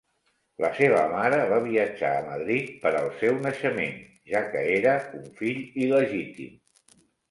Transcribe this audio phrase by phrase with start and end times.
[0.63, 4.03] La seva mare va viatjar a Madrid per al seu naixement,
[4.35, 6.63] ja que era un fill il·legítim.